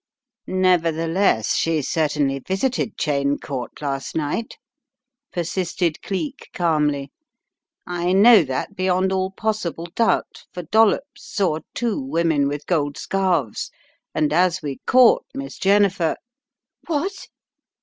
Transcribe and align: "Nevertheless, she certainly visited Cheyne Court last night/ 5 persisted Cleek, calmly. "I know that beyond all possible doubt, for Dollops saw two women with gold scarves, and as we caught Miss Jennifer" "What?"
"Nevertheless, 0.47 1.55
she 1.55 1.83
certainly 1.83 2.39
visited 2.39 2.97
Cheyne 2.97 3.37
Court 3.37 3.79
last 3.83 4.15
night/ 4.15 4.55
5 5.33 5.33
persisted 5.33 6.01
Cleek, 6.01 6.49
calmly. 6.55 7.11
"I 7.85 8.11
know 8.11 8.41
that 8.41 8.75
beyond 8.75 9.13
all 9.13 9.29
possible 9.29 9.85
doubt, 9.93 10.45
for 10.51 10.63
Dollops 10.63 11.31
saw 11.35 11.59
two 11.75 12.01
women 12.01 12.47
with 12.47 12.65
gold 12.65 12.97
scarves, 12.97 13.69
and 14.15 14.33
as 14.33 14.63
we 14.63 14.79
caught 14.87 15.25
Miss 15.35 15.59
Jennifer" 15.59 16.15
"What?" 16.87 17.27